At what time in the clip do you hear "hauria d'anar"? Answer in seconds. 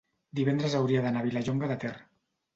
0.79-1.23